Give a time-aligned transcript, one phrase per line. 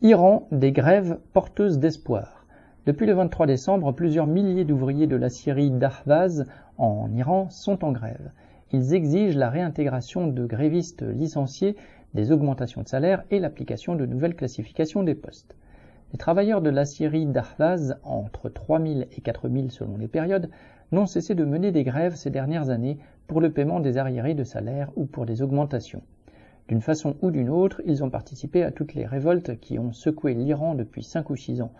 [0.00, 2.46] Iran, des grèves porteuses d'espoir.
[2.86, 6.44] Depuis le 23 décembre, plusieurs milliers d'ouvriers de la Syrie d'Ahvaz,
[6.76, 8.30] en Iran, sont en grève.
[8.70, 11.74] Ils exigent la réintégration de grévistes licenciés,
[12.14, 15.56] des augmentations de salaire et l'application de nouvelles classifications des postes.
[16.12, 20.48] Les travailleurs de la Syrie d'Ahvaz, entre 3000 et 4000 selon les périodes,
[20.92, 24.44] n'ont cessé de mener des grèves ces dernières années pour le paiement des arriérés de
[24.44, 26.02] salaire ou pour des augmentations.
[26.68, 30.34] D'une façon ou d'une autre, ils ont participé à toutes les révoltes qui ont secoué
[30.34, 31.72] l'Iran depuis cinq ou six ans.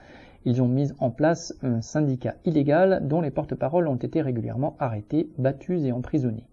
[0.47, 5.29] Ils ont mis en place un syndicat illégal dont les porte-paroles ont été régulièrement arrêtés,
[5.37, 6.47] battus et emprisonnés.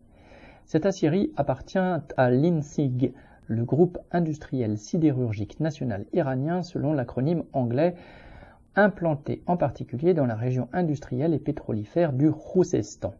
[0.65, 3.13] Cette Assyrie appartient à l'INSIG,
[3.47, 7.95] le groupe industriel sidérurgique national iranien selon l'acronyme anglais,
[8.75, 13.13] implanté en particulier dans la région industrielle et pétrolifère du Khouzestan.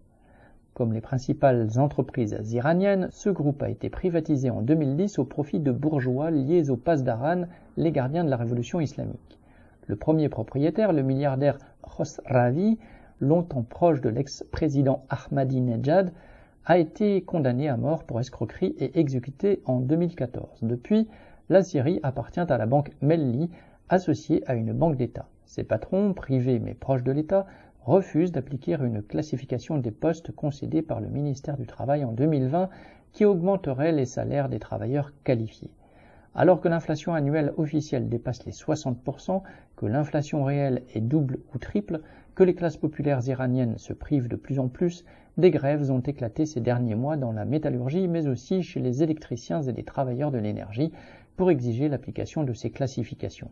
[0.75, 5.71] Comme les principales entreprises iraniennes, ce groupe a été privatisé en 2010 au profit de
[5.71, 7.43] bourgeois liés au Pasdaran,
[7.77, 9.39] les gardiens de la révolution islamique.
[9.87, 12.77] Le premier propriétaire, le milliardaire Khosravi,
[13.21, 16.11] longtemps proche de l'ex-président Ahmadinejad,
[16.65, 20.59] a été condamné à mort pour escroquerie et exécuté en 2014.
[20.61, 21.07] Depuis,
[21.47, 23.49] la Syrie appartient à la banque Melli,
[23.87, 25.29] associée à une banque d'État.
[25.45, 27.45] Ses patrons, privés mais proches de l'État,
[27.85, 32.69] refuse d'appliquer une classification des postes concédée par le ministère du Travail en 2020
[33.11, 35.69] qui augmenterait les salaires des travailleurs qualifiés.
[36.33, 39.41] Alors que l'inflation annuelle officielle dépasse les 60%,
[39.77, 42.01] que l'inflation réelle est double ou triple,
[42.33, 45.05] que les classes populaires iraniennes se privent de plus en plus,
[45.37, 49.61] des grèves ont éclaté ces derniers mois dans la métallurgie, mais aussi chez les électriciens
[49.61, 50.91] et les travailleurs de l'énergie,
[51.37, 53.51] pour exiger l'application de ces classifications.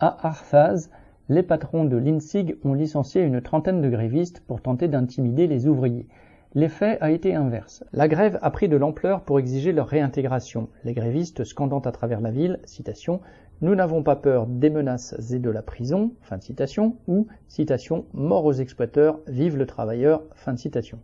[0.00, 0.90] À Arfaz,
[1.28, 6.06] les patrons de l'INSIG ont licencié une trentaine de grévistes pour tenter d'intimider les ouvriers.
[6.54, 7.82] L'effet a été inverse.
[7.92, 12.20] La grève a pris de l'ampleur pour exiger leur réintégration, les grévistes scandant à travers
[12.20, 13.20] la ville, citation,
[13.60, 18.04] Nous n'avons pas peur des menaces et de la prison, fin de citation, ou, citation,
[18.14, 21.00] Mort aux exploiteurs, vive le travailleur, fin de citation.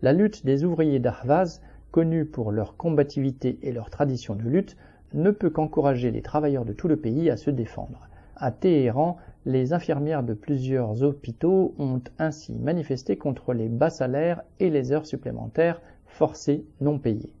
[0.00, 1.60] La lutte des ouvriers d'Arvaz,
[1.90, 4.76] connue pour leur combativité et leur tradition de lutte,
[5.12, 8.08] ne peut qu'encourager les travailleurs de tout le pays à se défendre.
[8.42, 14.70] À Téhéran, les infirmières de plusieurs hôpitaux ont ainsi manifesté contre les bas salaires et
[14.70, 17.34] les heures supplémentaires forcées non payées.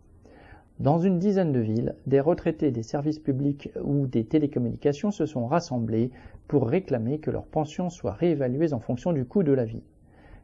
[0.78, 5.46] Dans une dizaine de villes, des retraités des services publics ou des télécommunications se sont
[5.46, 6.10] rassemblés
[6.48, 9.82] pour réclamer que leurs pensions soient réévaluées en fonction du coût de la vie.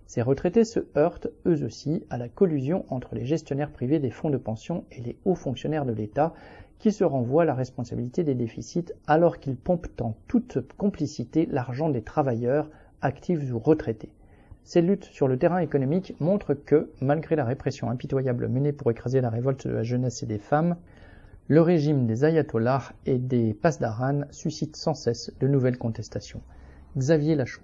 [0.06, 4.30] Ces retraités se heurtent, eux aussi, à la collusion entre les gestionnaires privés des fonds
[4.30, 6.32] de pension et les hauts fonctionnaires de l'État
[6.78, 12.02] qui se renvoie la responsabilité des déficits alors qu'ils pompent en toute complicité l'argent des
[12.02, 12.70] travailleurs,
[13.02, 14.10] actifs ou retraités.
[14.62, 19.20] Ces luttes sur le terrain économique montrent que, malgré la répression impitoyable menée pour écraser
[19.20, 20.76] la révolte de la jeunesse et des femmes,
[21.48, 26.42] le régime des ayatollahs et des pasdaran suscite sans cesse de nouvelles contestations.
[26.96, 27.62] Xavier Lachaud